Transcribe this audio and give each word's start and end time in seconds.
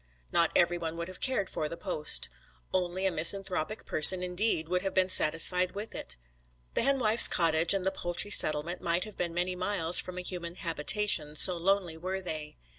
Not 0.33 0.49
every 0.55 0.79
one 0.79 0.97
would 0.97 1.07
have 1.09 1.19
cared 1.19 1.47
for 1.47 1.69
the 1.69 1.77
post. 1.77 2.27
Only 2.73 3.05
a 3.05 3.11
misanthropic 3.11 3.85
person 3.85 4.23
indeed 4.23 4.67
would 4.67 4.81
have 4.81 4.95
been 4.95 5.09
satisfied 5.09 5.73
with 5.73 5.93
it. 5.93 6.17
The 6.73 6.81
henwife's 6.81 7.27
cottage 7.27 7.71
and 7.75 7.85
the 7.85 7.91
poultry 7.91 8.31
settlement 8.31 8.81
might 8.81 9.03
have 9.03 9.15
been 9.15 9.35
many 9.35 9.55
miles 9.55 10.01
from 10.01 10.17
a 10.17 10.21
human 10.21 10.55
habitation, 10.55 11.35
so 11.35 11.55
lonely 11.55 11.97
were 11.97 12.19
they. 12.19 12.57